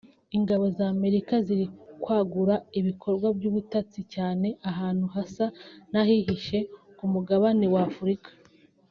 [0.37, 1.65] “Ingabo z’Amerika ziri
[2.03, 5.45] kwagura ibikorwa by’ubutasi cyane ahantu hasa
[5.91, 6.59] n’ahihishe
[6.97, 8.29] ku mugabane w’Afurika